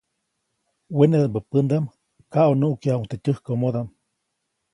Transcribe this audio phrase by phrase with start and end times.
[0.97, 1.85] Wenedaʼmbä pändaʼm
[2.33, 3.87] kaʼunuʼkyajuʼuŋ teʼ tyäjkomodaʼm.